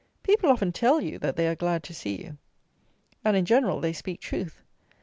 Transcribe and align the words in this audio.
People 0.23 0.49
often 0.49 0.71
tell 0.71 0.99
you, 0.99 1.19
that 1.19 1.35
they 1.35 1.47
are 1.47 1.53
glad 1.53 1.83
to 1.83 1.93
see 1.93 2.15
you; 2.23 2.37
and 3.23 3.37
in 3.37 3.45
general 3.45 3.79
they 3.79 3.93
speak 3.93 4.19
truth. 4.19 4.63